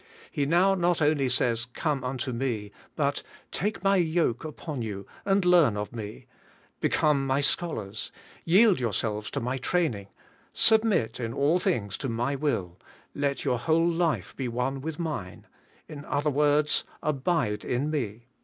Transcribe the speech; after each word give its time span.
He 0.31 0.47
now 0.47 0.73
not 0.73 0.99
only 0.99 1.29
says, 1.29 1.65
*Come 1.75 2.03
unto 2.03 2.33
me,' 2.33 2.71
but 2.95 3.21
*Take 3.51 3.83
my 3.83 3.97
yoke 3.97 4.43
upon 4.43 4.81
you 4.81 5.05
and 5.25 5.45
learn 5.45 5.77
of 5.77 5.93
me;' 5.93 6.25
become 6.81 7.27
my 7.27 7.39
scholars, 7.39 8.11
yield 8.43 8.79
your. 8.79 8.93
selves 8.93 9.29
to 9.29 9.39
my 9.39 9.59
training, 9.59 10.07
submit 10.53 11.19
in 11.19 11.33
all 11.33 11.59
things 11.59 11.99
to 11.99 12.09
my 12.09 12.33
will, 12.33 12.79
let 13.13 13.45
your 13.45 13.59
whole 13.59 13.87
life 13.87 14.35
be 14.35 14.47
one 14.47 14.81
with 14.81 14.97
mine,— 14.97 15.45
in 15.87 16.03
other 16.05 16.31
words, 16.31 16.83
Abide 17.03 17.63
in 17.63 17.91
me. 17.91 18.25